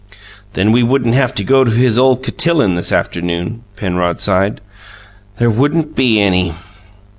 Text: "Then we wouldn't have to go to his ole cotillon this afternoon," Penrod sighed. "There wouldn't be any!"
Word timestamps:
"Then 0.53 0.71
we 0.71 0.81
wouldn't 0.81 1.13
have 1.13 1.31
to 1.35 1.43
go 1.43 1.63
to 1.63 1.69
his 1.69 1.99
ole 1.99 2.17
cotillon 2.17 2.73
this 2.73 2.91
afternoon," 2.91 3.63
Penrod 3.75 4.19
sighed. 4.19 4.59
"There 5.37 5.51
wouldn't 5.51 5.95
be 5.95 6.19
any!" 6.19 6.55